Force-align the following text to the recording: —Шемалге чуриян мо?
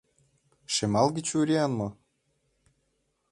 —Шемалге 0.73 1.21
чуриян 1.27 1.71
мо? 1.79 1.87